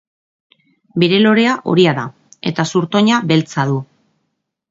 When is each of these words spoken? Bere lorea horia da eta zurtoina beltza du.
Bere 1.03 1.19
lorea 1.25 1.51
horia 1.73 1.93
da 1.99 2.07
eta 2.53 2.67
zurtoina 2.75 3.19
beltza 3.33 3.67
du. 3.73 3.77